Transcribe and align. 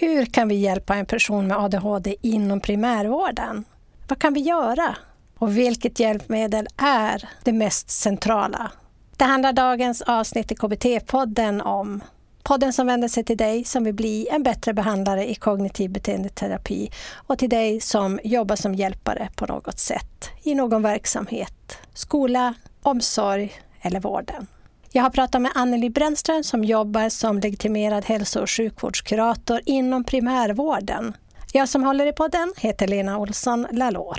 Hur 0.00 0.26
kan 0.26 0.48
vi 0.48 0.54
hjälpa 0.54 0.94
en 0.94 1.06
person 1.06 1.46
med 1.46 1.56
ADHD 1.56 2.16
inom 2.22 2.60
primärvården? 2.60 3.64
Vad 4.08 4.18
kan 4.18 4.34
vi 4.34 4.40
göra? 4.40 4.96
Och 5.38 5.56
vilket 5.56 6.00
hjälpmedel 6.00 6.66
är 6.76 7.28
det 7.44 7.52
mest 7.52 7.90
centrala? 7.90 8.72
Det 9.16 9.24
handlar 9.24 9.52
dagens 9.52 10.02
avsnitt 10.02 10.52
i 10.52 10.54
KBT-podden 10.54 11.62
om. 11.62 12.00
Podden 12.42 12.72
som 12.72 12.86
vänder 12.86 13.08
sig 13.08 13.24
till 13.24 13.36
dig 13.36 13.64
som 13.64 13.84
vill 13.84 13.94
bli 13.94 14.28
en 14.30 14.42
bättre 14.42 14.74
behandlare 14.74 15.30
i 15.30 15.34
kognitiv 15.34 15.90
beteendeterapi 15.90 16.90
och 17.14 17.38
till 17.38 17.50
dig 17.50 17.80
som 17.80 18.20
jobbar 18.24 18.56
som 18.56 18.74
hjälpare 18.74 19.28
på 19.36 19.46
något 19.46 19.78
sätt 19.78 20.30
i 20.42 20.54
någon 20.54 20.82
verksamhet, 20.82 21.78
skola, 21.94 22.54
omsorg 22.82 23.52
eller 23.80 24.00
vården. 24.00 24.46
Jag 24.92 25.02
har 25.02 25.10
pratat 25.10 25.42
med 25.42 25.52
Anneli 25.54 25.90
Brännström 25.90 26.44
som 26.44 26.64
jobbar 26.64 27.08
som 27.08 27.38
legitimerad 27.40 28.04
hälso 28.04 28.40
och 28.40 28.50
sjukvårdskurator 28.50 29.60
inom 29.66 30.04
primärvården. 30.04 31.16
Jag 31.52 31.68
som 31.68 31.84
håller 31.84 32.06
i 32.06 32.12
podden 32.12 32.52
heter 32.56 32.86
Lena 32.88 33.18
Olsson 33.18 33.66
Lalor. 33.72 34.18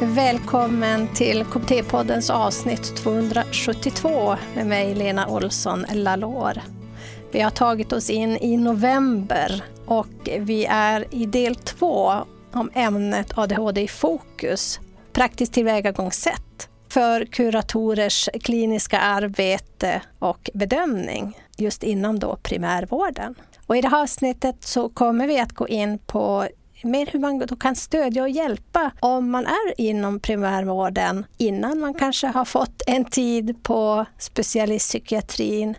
Välkommen 0.00 1.08
till 1.14 1.44
KBT-poddens 1.44 2.30
avsnitt 2.30 2.96
272 2.96 4.36
med 4.54 4.66
mig 4.66 4.94
Lena 4.94 5.28
Olsson 5.28 5.86
Lalor. 5.92 6.60
Vi 7.32 7.40
har 7.40 7.50
tagit 7.50 7.92
oss 7.92 8.10
in 8.10 8.36
i 8.36 8.56
november 8.56 9.64
och 9.86 10.28
vi 10.40 10.64
är 10.64 11.14
i 11.14 11.26
del 11.26 11.54
två 11.54 12.12
om 12.52 12.70
ämnet 12.74 13.38
ADHD 13.38 13.82
i 13.82 13.88
fokus, 13.88 14.80
praktiskt 15.12 15.52
tillvägagångssätt 15.52 16.68
för 16.88 17.24
kuratorers 17.24 18.28
kliniska 18.42 18.98
arbete 18.98 20.02
och 20.18 20.50
bedömning 20.54 21.38
just 21.56 21.82
inom 21.82 22.18
då 22.18 22.36
primärvården. 22.42 23.34
Och 23.66 23.76
I 23.76 23.80
det 23.80 23.88
här 23.88 24.02
avsnittet 24.02 24.56
så 24.60 24.88
kommer 24.88 25.26
vi 25.26 25.40
att 25.40 25.52
gå 25.52 25.68
in 25.68 25.98
på 25.98 26.48
mer 26.82 27.06
hur 27.06 27.20
man 27.20 27.38
då 27.38 27.56
kan 27.56 27.76
stödja 27.76 28.22
och 28.22 28.28
hjälpa 28.28 28.90
om 29.00 29.30
man 29.30 29.46
är 29.46 29.80
inom 29.80 30.20
primärvården 30.20 31.26
innan 31.36 31.80
man 31.80 31.94
kanske 31.94 32.26
har 32.26 32.44
fått 32.44 32.82
en 32.86 33.04
tid 33.04 33.62
på 33.62 34.06
specialistpsykiatrin 34.18 35.74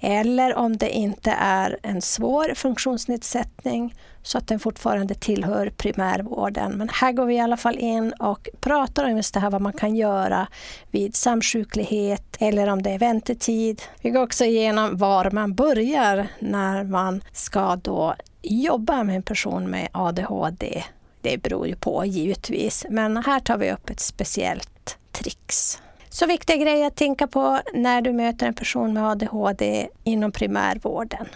eller 0.00 0.54
om 0.54 0.76
det 0.76 0.90
inte 0.90 1.30
är 1.38 1.78
en 1.82 2.02
svår 2.02 2.54
funktionsnedsättning 2.54 3.94
så 4.22 4.38
att 4.38 4.46
den 4.46 4.60
fortfarande 4.60 5.14
tillhör 5.14 5.70
primärvården. 5.76 6.72
Men 6.72 6.88
här 6.88 7.12
går 7.12 7.26
vi 7.26 7.34
i 7.34 7.40
alla 7.40 7.56
fall 7.56 7.78
in 7.78 8.12
och 8.12 8.48
pratar 8.60 9.04
om 9.04 9.16
just 9.16 9.34
det 9.34 9.40
här 9.40 9.50
vad 9.50 9.60
man 9.60 9.72
kan 9.72 9.96
göra 9.96 10.46
vid 10.90 11.16
samsjuklighet 11.16 12.36
eller 12.40 12.66
om 12.66 12.82
det 12.82 12.90
är 12.90 12.98
väntetid. 12.98 13.82
Vi 14.02 14.10
går 14.10 14.22
också 14.22 14.44
igenom 14.44 14.96
var 14.96 15.30
man 15.30 15.54
börjar 15.54 16.28
när 16.38 16.84
man 16.84 17.22
ska 17.32 17.76
då 17.76 18.14
jobba 18.42 19.04
med 19.04 19.16
en 19.16 19.22
person 19.22 19.70
med 19.70 19.88
ADHD. 19.92 20.84
Det 21.20 21.42
beror 21.42 21.66
ju 21.66 21.76
på 21.76 22.04
givetvis, 22.04 22.86
men 22.90 23.16
här 23.16 23.40
tar 23.40 23.58
vi 23.58 23.72
upp 23.72 23.90
ett 23.90 24.00
speciellt 24.00 24.98
trix. 25.12 25.78
Så 26.08 26.26
viktiga 26.26 26.56
grejer 26.56 26.86
att 26.86 26.96
tänka 26.96 27.26
på 27.26 27.60
när 27.74 28.02
du 28.02 28.12
möter 28.12 28.46
en 28.46 28.54
person 28.54 28.92
med 28.92 29.08
ADHD 29.08 29.88
inom 30.04 30.32
primärvården. 30.32 31.26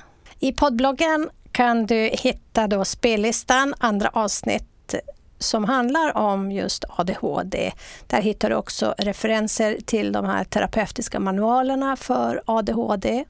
I 0.41 0.53
poddbloggen 0.53 1.31
kan 1.53 1.87
du 1.87 2.11
hitta 2.13 2.67
då 2.67 2.85
spellistan, 2.85 3.75
andra 3.79 4.09
avsnitt 4.13 4.95
som 5.39 5.65
handlar 5.65 6.17
om 6.17 6.53
just 6.53 6.85
ADHD. 6.89 7.73
Där 8.07 8.23
hittar 8.23 8.51
du 8.51 8.57
också 8.57 8.95
referenser 8.99 9.79
till 9.85 10.13
de 10.13 10.25
här 10.25 10.45
terapeutiska 10.45 11.21
manualerna 11.21 11.97
för 11.97 12.43
ADHD 12.47 13.25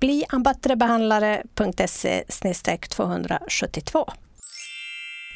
bliambattrebehandlare.se 0.00 2.24
272. 2.88 4.12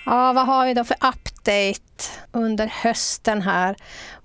Ja, 0.06 0.32
vad 0.32 0.46
har 0.46 0.66
vi 0.66 0.74
då 0.74 0.84
för 0.84 0.94
update 0.94 2.04
under 2.32 2.66
hösten 2.66 3.42
här? 3.42 3.76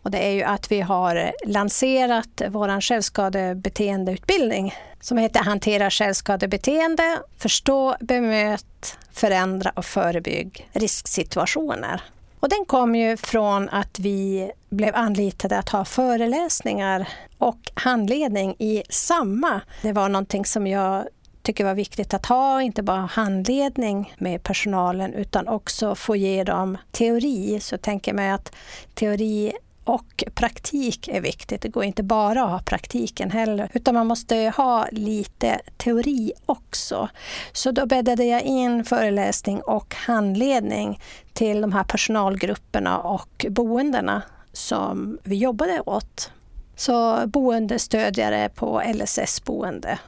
Och 0.01 0.11
det 0.11 0.17
är 0.17 0.31
ju 0.31 0.43
att 0.43 0.71
vi 0.71 0.81
har 0.81 1.31
lanserat 1.45 2.41
vår 2.49 2.81
självskadebeteendeutbildning 2.81 4.75
som 5.01 5.17
heter 5.17 5.43
Hantera 5.43 5.89
självskadebeteende, 5.89 7.19
förstå, 7.37 7.95
bemöt, 7.99 8.97
förändra 9.11 9.71
och 9.75 9.85
förebygg 9.85 10.69
risksituationer. 10.73 12.01
Och 12.47 12.51
den 12.51 12.65
kom 12.65 12.95
ju 12.95 13.17
från 13.17 13.69
att 13.69 13.99
vi 13.99 14.51
blev 14.69 14.95
anlitade 14.95 15.59
att 15.59 15.69
ha 15.69 15.85
föreläsningar 15.85 17.09
och 17.37 17.71
handledning 17.73 18.55
i 18.59 18.83
samma. 18.89 19.61
Det 19.81 19.91
var 19.91 20.09
någonting 20.09 20.45
som 20.45 20.67
jag 20.67 21.07
tycker 21.41 21.65
var 21.65 21.73
viktigt 21.73 22.13
att 22.13 22.25
ha, 22.25 22.61
inte 22.61 22.83
bara 22.83 22.99
handledning 23.05 24.13
med 24.17 24.43
personalen 24.43 25.13
utan 25.13 25.47
också 25.47 25.95
få 25.95 26.15
ge 26.15 26.43
dem 26.43 26.77
teori. 26.91 27.59
Så 27.59 27.73
jag 27.73 27.81
tänker 27.81 28.13
mig 28.13 28.31
att 28.31 28.55
teori 28.93 29.51
och 29.87 30.23
praktik 30.35 31.07
är 31.07 31.21
viktigt. 31.21 31.61
Det 31.61 31.69
går 31.69 31.83
inte 31.83 32.03
bara 32.03 32.43
att 32.43 32.49
ha 32.49 32.59
praktiken 32.59 33.31
heller, 33.31 33.69
utan 33.73 33.93
man 33.93 34.07
måste 34.07 34.53
ha 34.57 34.87
lite 34.91 35.59
teori 35.77 36.31
också. 36.45 37.09
Så 37.51 37.71
då 37.71 37.85
bäddade 37.85 38.23
jag 38.23 38.41
in 38.41 38.85
föreläsning 38.85 39.61
och 39.61 39.95
handledning 39.95 40.99
till 41.33 41.61
de 41.61 41.71
här 41.71 41.83
personalgrupperna 41.83 42.99
och 42.99 43.45
boendena 43.49 44.21
som 44.53 45.17
vi 45.23 45.35
jobbade 45.35 45.81
åt. 45.81 46.31
Så 46.75 47.27
boendestödjare 47.27 48.49
på 48.49 48.81
LSS-boende. 48.93 49.99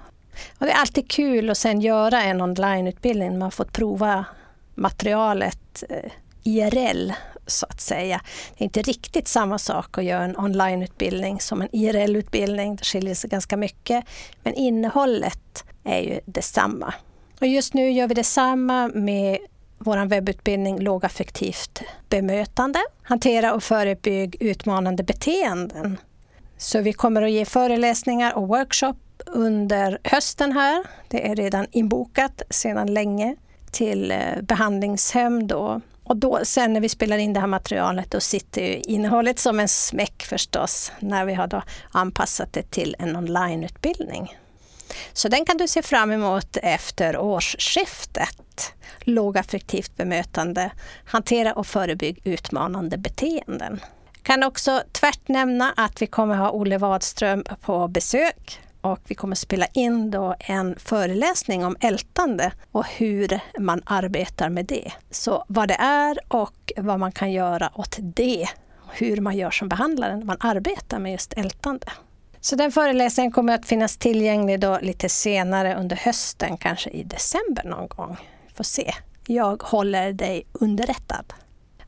Och 0.57 0.65
det 0.65 0.71
är 0.71 0.79
alltid 0.79 1.09
kul 1.09 1.49
att 1.49 1.57
sen 1.57 1.81
göra 1.81 2.23
en 2.23 2.41
onlineutbildning. 2.41 3.31
Man 3.31 3.41
har 3.41 3.51
fått 3.51 3.73
prova 3.73 4.25
materialet 4.75 5.83
eh, 5.89 6.11
IRL 6.43 7.11
så 7.49 7.65
att 7.69 7.81
säga. 7.81 8.21
Det 8.57 8.63
är 8.63 8.65
inte 8.65 8.81
riktigt 8.81 9.27
samma 9.27 9.57
sak 9.57 9.97
att 9.97 10.03
göra 10.03 10.23
en 10.23 10.37
onlineutbildning 10.37 11.39
som 11.39 11.61
en 11.61 11.69
IRL-utbildning. 11.71 12.75
Det 12.75 12.83
skiljer 12.83 13.15
sig 13.15 13.29
ganska 13.29 13.57
mycket. 13.57 14.05
Men 14.43 14.53
innehållet 14.53 15.63
är 15.83 15.99
ju 15.99 16.19
detsamma. 16.25 16.93
Och 17.41 17.47
just 17.47 17.73
nu 17.73 17.91
gör 17.91 18.07
vi 18.07 18.13
detsamma 18.13 18.87
med 18.87 19.37
vår 19.77 20.05
webbutbildning 20.05 20.79
Lågaffektivt 20.79 21.81
bemötande. 22.09 22.79
Hantera 23.01 23.53
och 23.53 23.63
förebygg 23.63 24.37
utmanande 24.39 25.03
beteenden. 25.03 25.97
Så 26.57 26.81
vi 26.81 26.93
kommer 26.93 27.21
att 27.21 27.31
ge 27.31 27.45
föreläsningar 27.45 28.33
och 28.33 28.47
workshop 28.47 28.95
under 29.25 29.99
hösten 30.03 30.51
här. 30.51 30.83
Det 31.07 31.27
är 31.27 31.35
redan 31.35 31.67
inbokat 31.71 32.41
sedan 32.49 32.93
länge 32.93 33.35
till 33.71 34.11
eh, 34.11 34.41
behandlingshem 34.41 35.47
då 35.47 35.81
och 36.09 36.17
då, 36.17 36.39
sen 36.43 36.73
när 36.73 36.81
vi 36.81 36.89
spelar 36.89 37.17
in 37.17 37.33
det 37.33 37.39
här 37.39 37.47
materialet, 37.47 38.11
då 38.11 38.19
sitter 38.19 38.89
innehållet 38.89 39.39
som 39.39 39.59
en 39.59 39.67
smäck 39.67 40.23
förstås, 40.23 40.91
när 40.99 41.25
vi 41.25 41.33
har 41.33 41.47
då 41.47 41.63
anpassat 41.91 42.53
det 42.53 42.71
till 42.71 42.95
en 42.99 43.15
onlineutbildning. 43.15 44.37
Så 45.13 45.27
den 45.27 45.45
kan 45.45 45.57
du 45.57 45.67
se 45.67 45.81
fram 45.81 46.11
emot 46.11 46.57
efter 46.63 47.17
årsskiftet. 47.17 48.73
Lågaffektivt 48.99 49.97
bemötande, 49.97 50.71
hantera 51.05 51.53
och 51.53 51.67
förebygg 51.67 52.21
utmanande 52.23 52.97
beteenden. 52.97 53.79
Kan 54.23 54.43
också 54.43 54.81
tvärt 54.91 55.27
nämna 55.27 55.73
att 55.77 56.01
vi 56.01 56.07
kommer 56.07 56.35
ha 56.35 56.51
Olle 56.51 56.77
Wadström 56.77 57.43
på 57.61 57.87
besök 57.87 58.59
och 58.81 58.99
vi 59.07 59.15
kommer 59.15 59.35
spela 59.35 59.65
in 59.73 60.11
då 60.11 60.35
en 60.39 60.75
föreläsning 60.79 61.65
om 61.65 61.75
ältande 61.79 62.51
och 62.71 62.85
hur 62.85 63.39
man 63.59 63.81
arbetar 63.85 64.49
med 64.49 64.65
det. 64.65 64.91
Så 65.11 65.45
vad 65.47 65.67
det 65.67 65.77
är 65.79 66.19
och 66.27 66.71
vad 66.77 66.99
man 66.99 67.11
kan 67.11 67.31
göra 67.31 67.71
åt 67.75 67.97
det. 67.99 68.47
Hur 68.91 69.21
man 69.21 69.37
gör 69.37 69.51
som 69.51 69.69
behandlare 69.69 70.17
när 70.17 70.25
man 70.25 70.37
arbetar 70.39 70.99
med 70.99 71.11
just 71.11 71.33
ältande. 71.33 71.87
Så 72.41 72.55
den 72.55 72.71
föreläsningen 72.71 73.31
kommer 73.31 73.53
att 73.53 73.65
finnas 73.65 73.97
tillgänglig 73.97 74.59
då 74.59 74.79
lite 74.81 75.09
senare 75.09 75.75
under 75.75 75.95
hösten, 75.95 76.57
kanske 76.57 76.89
i 76.89 77.03
december 77.03 77.63
någon 77.63 77.87
gång. 77.87 78.17
Får 78.55 78.63
se. 78.63 78.93
Jag 79.27 79.63
håller 79.63 80.13
dig 80.13 80.45
underrättad. 80.53 81.33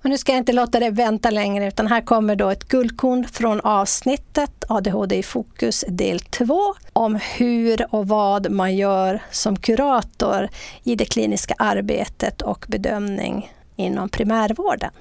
Och 0.03 0.09
nu 0.09 0.17
ska 0.17 0.31
jag 0.31 0.39
inte 0.39 0.53
låta 0.53 0.79
dig 0.79 0.91
vänta 0.91 1.29
längre 1.29 1.67
utan 1.67 1.87
här 1.87 2.01
kommer 2.01 2.35
då 2.35 2.49
ett 2.49 2.67
guldkorn 2.67 3.27
från 3.27 3.61
avsnittet 3.61 4.63
ADHD 4.69 5.17
i 5.17 5.23
fokus 5.23 5.85
del 5.87 6.19
2 6.19 6.75
om 6.93 7.19
hur 7.37 7.95
och 7.95 8.07
vad 8.07 8.51
man 8.51 8.75
gör 8.75 9.21
som 9.31 9.55
kurator 9.55 10.49
i 10.83 10.95
det 10.95 11.05
kliniska 11.05 11.53
arbetet 11.57 12.41
och 12.41 12.65
bedömning 12.67 13.51
inom 13.75 14.09
primärvården. 14.09 14.91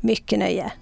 Mycket 0.00 0.38
nöje! 0.38 0.72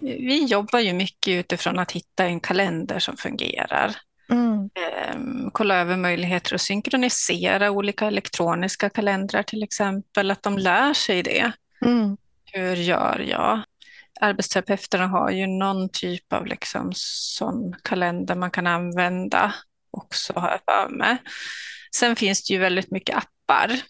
Vi 0.00 0.44
jobbar 0.44 0.78
ju 0.78 0.92
mycket 0.92 1.30
utifrån 1.30 1.78
att 1.78 1.92
hitta 1.92 2.24
en 2.24 2.40
kalender 2.40 2.98
som 2.98 3.16
fungerar. 3.16 3.96
Mm. 4.30 4.70
Ehm, 4.74 5.50
kolla 5.52 5.76
över 5.76 5.96
möjligheter 5.96 6.54
att 6.54 6.60
synkronisera 6.60 7.70
olika 7.70 8.06
elektroniska 8.06 8.90
kalendrar 8.90 9.42
till 9.42 9.62
exempel, 9.62 10.30
att 10.30 10.42
de 10.42 10.58
lär 10.58 10.94
sig 10.94 11.22
det. 11.22 11.52
Mm. 11.84 12.16
Hur 12.52 12.76
gör 12.76 13.18
jag? 13.28 13.62
arbetsterapeuterna 14.20 15.06
har 15.06 15.30
ju 15.30 15.46
någon 15.46 15.88
typ 15.88 16.32
av 16.32 16.46
liksom 16.46 16.92
sån 16.94 17.74
kalender 17.82 18.34
man 18.34 18.50
kan 18.50 18.66
använda 18.66 19.54
också, 19.90 20.32
har 20.32 20.50
jag 20.50 20.60
för 20.64 20.96
mig. 20.96 21.16
Sen 21.96 22.16
finns 22.16 22.46
det 22.46 22.54
ju 22.54 22.60
väldigt 22.60 22.90
mycket 22.90 23.16
appar. 23.16 23.80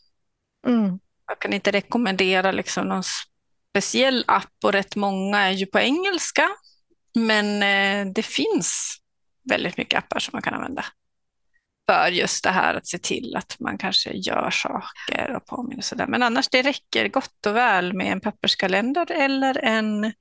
Mm. 0.67 0.99
Jag 1.27 1.39
kan 1.39 1.53
inte 1.53 1.71
rekommendera 1.71 2.53
liksom 2.53 2.89
någon 2.89 3.03
speciell 3.71 4.25
app 4.27 4.65
och 4.65 4.73
rätt 4.73 4.97
många 4.97 5.39
är 5.39 5.51
ju 5.51 5.67
på 5.67 5.79
engelska. 5.79 6.49
Men 7.15 7.63
eh, 7.63 8.13
det 8.13 8.23
finns 8.23 9.00
väldigt 9.50 9.76
mycket 9.76 9.99
appar 9.99 10.19
som 10.19 10.31
man 10.32 10.43
kan 10.43 10.55
använda 10.55 10.85
för 11.91 12.08
just 12.08 12.44
det 12.44 12.50
här 12.50 12.75
att 12.75 12.87
se 12.87 12.99
till 12.99 13.37
att 13.37 13.56
man 13.61 13.79
kanske 13.79 14.11
gör 14.11 14.50
saker 14.50 15.37
och 15.37 15.47
påminner 15.47 15.82
sådär. 15.82 16.06
Men 16.06 16.23
annars 16.23 16.49
det 16.49 16.62
räcker 16.62 17.08
gott 17.08 17.47
och 17.47 17.56
väl 17.56 17.93
med 17.93 18.12
en 18.12 18.20
papperskalender 18.20 19.12
eller 19.12 19.64
en 19.64 20.12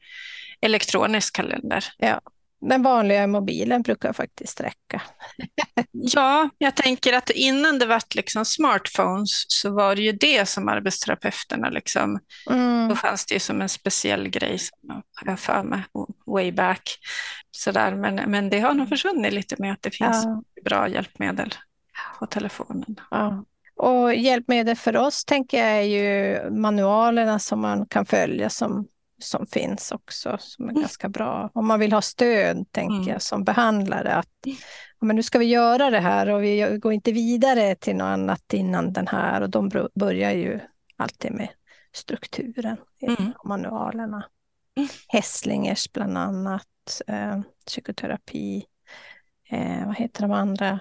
elektronisk 0.62 1.36
kalender. 1.36 1.86
Ja, 1.98 2.22
den 2.62 2.84
vanliga 2.84 3.28
mobilen 3.28 3.82
brukar 3.82 4.14
faktiskt 4.14 4.62
räcka. 4.62 5.02
ja, 5.92 6.50
jag 6.58 6.76
tänker 6.76 7.14
att 7.14 7.30
innan 7.30 7.80
det 7.80 7.86
var 7.86 8.02
liksom 8.16 8.46
smartphones 8.46 9.46
så 9.48 9.72
var 9.72 9.96
det 9.96 10.02
ju 10.02 10.12
det 10.12 10.46
som 10.50 10.68
arbetsterapeuterna 10.68 11.70
liksom, 11.70 12.20
mm. 12.50 12.90
då 12.90 12.96
fanns 12.96 13.26
det 13.26 13.34
ju 13.34 13.40
som 13.40 13.62
en 13.62 13.70
speciell 13.70 14.30
grej 14.30 14.60
som 14.60 15.04
jag 15.26 15.40
för 15.40 15.64
mig 15.64 15.84
way 16.26 16.52
back. 16.52 17.00
Sådär. 17.52 17.96
Men, 17.96 18.16
men 18.16 18.50
det 18.50 18.60
har 18.60 18.74
nog 18.74 18.90
försvunnit 18.90 19.34
lite 19.34 19.56
med 19.60 19.74
att 19.74 19.82
det 19.82 19.92
finns 19.92 20.26
ja. 20.26 20.44
bra 20.66 20.88
hjälpmedel 20.88 21.56
på 22.20 22.26
telefonen. 22.26 23.00
Ja. 23.12 23.46
Och 23.76 24.16
hjälpmedel 24.16 24.76
för 24.76 24.98
oss 24.98 25.26
tänker 25.26 25.58
jag 25.58 25.78
är 25.78 25.82
ju 25.82 26.50
manualerna 26.52 27.40
som 27.40 27.62
man 27.62 27.86
kan 27.86 28.06
följa 28.06 28.50
som 28.50 28.88
som 29.20 29.48
finns 29.48 29.92
också, 29.92 30.38
som 30.40 30.66
är 30.66 30.70
mm. 30.70 30.82
ganska 30.82 31.10
bra. 31.10 31.50
Om 31.54 31.68
man 31.68 31.80
vill 31.80 31.94
ha 31.94 32.02
stöd, 32.02 32.72
tänker 32.72 32.96
mm. 32.96 33.08
jag, 33.08 33.22
som 33.22 33.44
behandlare. 33.44 34.16
Att 34.16 34.30
ja, 35.00 35.06
men 35.06 35.16
nu 35.16 35.24
ska 35.24 35.40
vi 35.40 35.46
göra 35.46 35.90
det 35.90 36.00
här 36.00 36.30
och 36.30 36.44
vi 36.44 36.78
går 36.82 36.94
inte 36.94 37.12
vidare 37.12 37.76
till 37.76 37.96
något 37.96 38.06
annat 38.06 38.54
innan 38.54 38.94
den 38.94 39.08
här. 39.08 39.42
Och 39.42 39.50
de 39.50 39.90
börjar 39.96 40.32
ju 40.32 40.60
alltid 40.98 41.32
med 41.32 41.50
strukturen 41.94 42.78
i 43.00 43.06
mm. 43.06 43.34
manualerna. 43.46 44.26
Mm. 44.78 44.90
Hässlingers 45.08 45.92
bland 45.92 46.18
annat, 46.18 47.02
eh, 47.08 47.42
psykoterapi, 47.66 48.66
eh, 49.50 49.86
vad 49.86 49.96
heter 49.96 50.22
de 50.22 50.32
andra? 50.32 50.80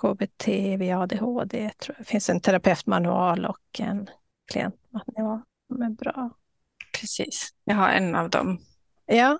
KBT 0.00 0.76
vid 0.76 0.94
ADHD, 0.94 1.70
tror 1.78 1.96
jag. 1.98 2.06
det 2.06 2.10
finns 2.10 2.30
en 2.30 2.40
terapeutmanual 2.40 3.46
och 3.46 3.80
en 3.80 4.10
klientmanual. 4.52 5.40
De 5.68 5.82
är 5.82 5.90
bra. 5.90 6.30
Precis, 7.00 7.50
jag 7.64 7.74
har 7.74 7.88
en 7.88 8.14
av 8.14 8.30
dem. 8.30 8.58
Ja, 9.06 9.38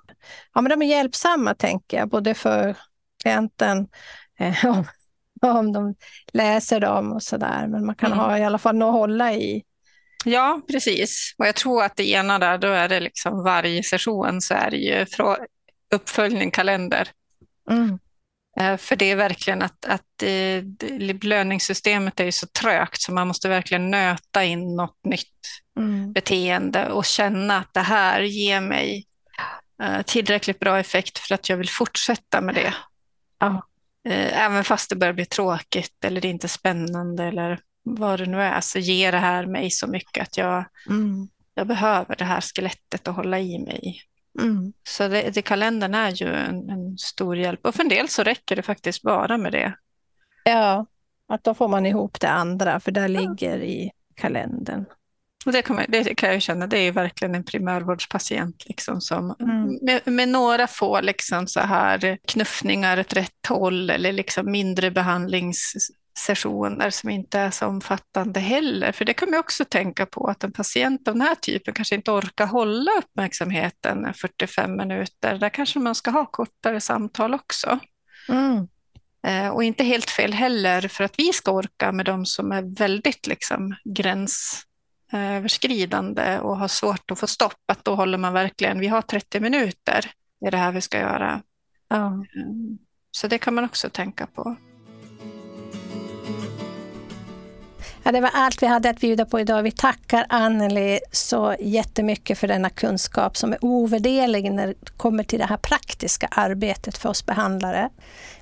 ja 0.55 0.61
men 0.61 0.71
de 0.71 0.83
är 0.83 0.87
hjälpsamma 0.87 1.55
tänker 1.55 1.97
jag, 1.97 2.09
både 2.09 2.35
för 2.35 2.77
klienten 3.23 3.89
eh, 4.39 4.67
om, 4.67 4.87
om 5.43 5.73
de 5.73 5.95
läser 6.33 6.81
dem 6.81 7.13
och 7.13 7.23
sådär. 7.23 7.67
Men 7.67 7.87
man 7.87 7.95
kan 7.95 8.13
mm. 8.13 8.19
ha 8.19 8.39
i 8.39 8.45
alla 8.45 8.59
fall 8.59 8.77
något 8.77 8.89
att 8.89 9.01
hålla 9.01 9.33
i. 9.33 9.63
Ja, 10.25 10.61
precis. 10.69 11.35
Och 11.39 11.47
jag 11.47 11.55
tror 11.55 11.83
att 11.85 11.97
det 11.97 12.09
ena 12.09 12.39
där, 12.39 12.59
då 12.59 12.69
är 12.69 12.89
det 12.89 13.01
liksom 13.01 13.43
varje 13.45 13.83
session 13.83 14.41
så 14.41 14.55
är 14.55 14.71
det 14.71 14.77
ju 14.77 15.07
uppföljning, 15.93 16.51
kalender. 16.51 17.09
Mm. 17.71 17.99
Eh, 18.61 18.77
för 18.77 18.97
det 18.97 19.11
är 19.11 19.17
verkligen 19.17 19.63
att, 19.63 19.85
att 19.85 20.23
eh, 20.23 20.63
belöningssystemet 21.15 22.21
är 22.21 22.31
så 22.31 22.47
trögt 22.47 23.03
så 23.03 23.13
man 23.13 23.29
måste 23.29 23.49
verkligen 23.49 23.91
nöta 23.91 24.45
in 24.45 24.77
något 24.77 25.05
nytt 25.05 25.29
mm. 25.79 26.13
beteende 26.13 26.91
och 26.91 27.05
känna 27.05 27.59
att 27.59 27.75
det 27.75 27.81
här 27.81 28.21
ger 28.21 28.61
mig 28.61 29.05
eh, 29.83 30.03
tillräckligt 30.03 30.59
bra 30.59 30.79
effekt 30.79 31.19
för 31.19 31.35
att 31.35 31.49
jag 31.49 31.57
vill 31.57 31.71
fortsätta 31.71 32.41
med 32.41 32.55
det. 32.55 32.75
Ja. 33.39 33.67
Även 34.09 34.65
fast 34.65 34.91
det 34.91 34.97
börjar 34.97 35.15
bli 35.15 35.27
tråkigt 35.27 36.05
eller 36.05 36.21
det 36.21 36.29
är 36.29 36.31
inte 36.31 36.49
spännande 36.49 37.25
eller 37.25 37.61
vad 37.85 38.19
det 38.19 38.27
nu 38.27 38.43
är 38.43 38.61
så 38.61 38.79
ger 38.79 39.13
det 39.13 39.19
här 39.19 39.47
mig 39.47 39.71
så 39.71 39.87
mycket 39.87 40.23
att 40.23 40.37
jag, 40.37 40.65
mm. 40.89 41.29
jag 41.55 41.67
behöver 41.67 42.17
det 42.17 42.25
här 42.25 42.41
skelettet 42.41 43.09
att 43.09 43.17
hålla 43.17 43.39
i 43.41 43.59
mig. 43.59 44.03
Mm. 44.41 44.73
Så 44.89 45.09
det, 45.09 45.35
det, 45.35 45.43
kalendern 45.43 45.95
är 45.95 46.11
ju 46.11 46.35
en, 46.35 46.71
en, 46.71 46.99
stor 46.99 47.37
hjälp 47.37 47.67
och 47.67 47.75
för 47.75 47.83
en 47.83 47.89
del 47.89 48.09
så 48.09 48.23
räcker 48.23 48.57
det 48.57 48.63
faktiskt 48.63 49.03
bara 49.03 49.39
med 49.39 49.53
det. 49.53 49.75
Ja, 50.45 50.87
att 51.29 51.45
då 51.45 51.55
får 51.55 51.69
man 51.69 51.87
ihop 51.87 52.21
det 52.21 52.31
andra 52.31 52.81
för 52.81 52.93
ja. 52.99 53.07
ligger 53.07 53.59
i 53.59 53.91
kalendern. 54.15 54.85
Och 55.47 55.53
det, 55.53 55.63
kan 55.63 55.77
man, 55.77 55.85
det 55.89 56.15
kan 56.15 56.33
jag 56.33 56.43
känna, 56.43 56.67
det 56.67 56.79
är 56.79 56.93
verkligen 56.93 57.35
en 57.35 57.45
primärvårdspatient 57.45 58.69
liksom 58.69 59.01
som, 59.01 59.37
mm. 59.41 59.79
med, 59.83 60.01
med, 60.05 60.29
några 60.29 60.67
få 60.67 61.01
liksom 61.01 61.47
så 61.47 61.61
här 61.61 62.19
knuffningar 62.29 63.01
åt 63.01 63.13
rätt 63.13 63.47
håll 63.49 63.91
eller 63.91 64.13
liksom 64.13 64.51
mindre 64.51 64.91
behandlings 64.91 65.75
sessioner 66.19 66.91
som 66.91 67.11
inte 67.11 67.39
är 67.39 67.51
så 67.51 67.67
omfattande 67.67 68.41
heller. 68.41 68.93
För 68.93 69.05
det 69.05 69.15
kan 69.15 69.31
man 69.31 69.41
också 69.41 69.65
tänka 69.65 70.07
på 70.07 70.27
att 70.27 70.45
en 70.45 70.53
patient 70.53 71.09
av 71.09 71.15
den 71.15 71.21
här 71.21 71.35
typen 71.35 71.75
kanske 71.75 71.95
inte 71.95 72.11
orkar 72.11 72.47
hålla 72.47 72.91
uppmärksamheten 72.99 74.15
45 74.15 74.77
minuter. 74.77 75.39
Där 75.39 75.49
kanske 75.49 75.79
man 75.79 75.95
ska 75.95 76.11
ha 76.11 76.27
kortare 76.27 76.81
samtal 76.81 77.35
också. 77.35 77.79
Mm. 78.29 78.69
Eh, 79.27 79.49
och 79.49 79.65
inte 79.65 79.85
helt 79.85 80.11
fel 80.11 80.33
heller 80.33 80.89
för 80.89 81.05
att 81.05 81.19
vi 81.19 81.33
ska 81.33 81.53
orka 81.53 81.93
med 81.93 82.07
de 82.07 82.27
som 82.27 82.53
är 82.53 82.79
väldigt 82.79 83.27
liksom, 83.27 83.75
gränsöverskridande 83.85 86.39
och 86.39 86.59
har 86.59 86.69
svårt 86.69 87.11
att 87.11 87.19
få 87.19 87.27
stopp. 87.27 87.61
Att 87.67 87.85
då 87.85 87.95
håller 87.95 88.19
man 88.19 88.33
verkligen, 88.33 88.81
vi 88.81 88.89
har 88.89 89.03
30 89.03 89.41
minuter, 89.41 90.11
det 90.41 90.47
är 90.47 90.51
det 90.51 90.57
här 90.57 90.73
vi 90.73 90.81
ska 90.81 90.99
göra. 90.99 91.43
Mm. 91.95 92.27
Så 93.11 93.29
det 93.29 93.39
kan 93.39 93.55
man 93.55 93.65
också 93.65 93.91
tänka 93.91 94.27
på. 94.27 94.57
Ja, 98.07 98.13
det 98.13 98.21
var 98.21 98.31
allt 98.35 98.63
vi 98.63 98.67
hade 98.67 98.91
att 98.91 99.01
bjuda 99.01 99.25
på 99.25 99.41
idag. 99.41 99.63
Vi 99.63 99.71
tackar 99.71 100.27
Anneli 100.29 101.01
så 101.13 101.57
jättemycket 101.61 102.39
för 102.39 102.49
denna 102.49 102.71
kunskap 102.71 103.37
som 103.37 103.53
är 103.53 103.59
ovärderlig 103.65 104.53
när 104.53 104.67
det 104.67 104.75
kommer 104.97 105.25
till 105.25 105.39
det 105.39 105.45
här 105.45 105.57
praktiska 105.57 106.29
arbetet 106.31 106.99
för 106.99 107.09
oss 107.09 107.27
behandlare. 107.27 107.89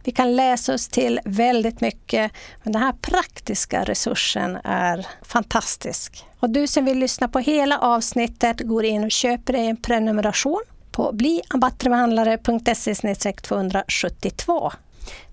Vi 0.05 0.13
kan 0.13 0.37
läsa 0.37 0.75
oss 0.75 0.89
till 0.89 1.21
väldigt 1.25 1.81
mycket, 1.81 2.33
men 2.63 2.73
den 2.73 2.83
här 2.83 2.93
praktiska 2.93 3.85
resursen 3.85 4.59
är 4.65 5.07
fantastisk. 5.23 6.25
Och 6.41 6.51
du 6.51 6.67
som 6.67 6.85
vill 6.85 6.99
lyssna 6.99 7.29
på 7.29 7.39
hela 7.39 7.79
avsnittet 7.79 8.61
går 8.61 8.85
in 8.85 9.05
och 9.05 9.11
köper 9.11 9.53
dig 9.53 9.67
en 9.67 9.77
prenumeration 9.77 10.63
på 10.93 11.13
bliambattrebehandlare.se 11.13 12.95
272. 13.33 14.73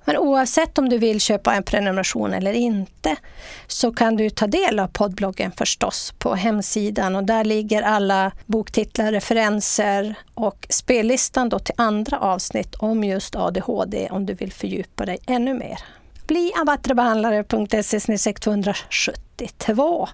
Men 0.05 0.17
oavsett 0.17 0.77
om 0.77 0.89
du 0.89 0.97
vill 0.97 1.21
köpa 1.21 1.53
en 1.53 1.63
prenumeration 1.63 2.33
eller 2.33 2.53
inte 2.53 3.15
så 3.67 3.93
kan 3.93 4.15
du 4.15 4.29
ta 4.29 4.47
del 4.47 4.79
av 4.79 4.87
poddbloggen 4.87 5.51
förstås 5.51 6.13
på 6.17 6.35
hemsidan 6.35 7.15
och 7.15 7.23
där 7.23 7.43
ligger 7.43 7.81
alla 7.81 8.31
boktitlar, 8.45 9.11
referenser 9.11 10.15
och 10.33 10.67
spellistan 10.69 11.49
då 11.49 11.59
till 11.59 11.75
andra 11.77 12.19
avsnitt 12.19 12.75
om 12.75 13.03
just 13.03 13.35
ADHD 13.35 14.07
om 14.11 14.25
du 14.25 14.33
vill 14.33 14.53
fördjupa 14.53 15.05
dig 15.05 15.17
ännu 15.27 15.53
mer. 15.53 15.79
Bli 16.27 16.51
abattrebehandlare.se 16.61 18.33
272. 18.33 20.09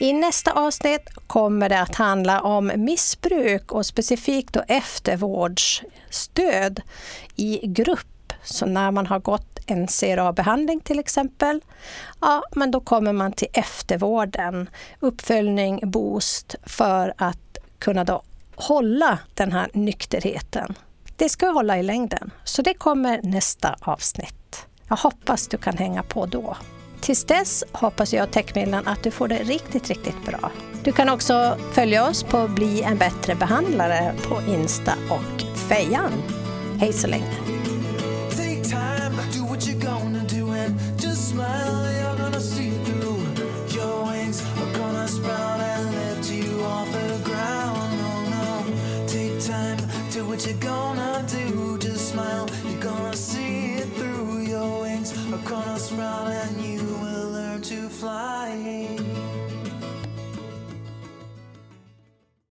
I 0.00 0.12
nästa 0.12 0.52
avsnitt 0.52 1.08
kommer 1.26 1.68
det 1.68 1.80
att 1.80 1.94
handla 1.94 2.40
om 2.40 2.72
missbruk 2.76 3.72
och 3.72 3.86
specifikt 3.86 4.52
då 4.52 4.64
eftervårdsstöd 4.68 6.80
i 7.36 7.66
grupp 7.66 8.15
så 8.46 8.66
när 8.66 8.90
man 8.90 9.06
har 9.06 9.18
gått 9.18 9.58
en 9.66 9.86
CRA-behandling 9.86 10.80
till 10.80 10.98
exempel, 10.98 11.60
ja, 12.20 12.42
men 12.54 12.70
då 12.70 12.80
kommer 12.80 13.12
man 13.12 13.32
till 13.32 13.48
eftervården, 13.52 14.70
uppföljning, 15.00 15.80
boost 15.82 16.54
för 16.62 17.14
att 17.16 17.58
kunna 17.78 18.04
då 18.04 18.22
hålla 18.54 19.18
den 19.34 19.52
här 19.52 19.68
nykterheten. 19.72 20.74
Det 21.16 21.28
ska 21.28 21.48
hålla 21.48 21.78
i 21.78 21.82
längden, 21.82 22.30
så 22.44 22.62
det 22.62 22.74
kommer 22.74 23.20
nästa 23.22 23.76
avsnitt. 23.80 24.66
Jag 24.88 24.96
hoppas 24.96 25.48
du 25.48 25.56
kan 25.56 25.76
hänga 25.76 26.02
på 26.02 26.26
då. 26.26 26.56
Tills 27.00 27.24
dess 27.24 27.64
hoppas 27.72 28.12
jag 28.12 28.30
Techmillan 28.30 28.86
att 28.86 29.02
du 29.02 29.10
får 29.10 29.28
det 29.28 29.42
riktigt, 29.42 29.88
riktigt 29.88 30.26
bra. 30.26 30.50
Du 30.84 30.92
kan 30.92 31.08
också 31.08 31.58
följa 31.72 32.08
oss 32.08 32.22
på 32.22 32.48
Bli 32.48 32.82
en 32.82 32.98
bättre 32.98 33.34
behandlare 33.34 34.14
på 34.28 34.52
Insta 34.52 34.92
och 35.10 35.58
Fejan. 35.68 36.12
Hej 36.80 36.92
så 36.92 37.06
länge! 37.06 37.55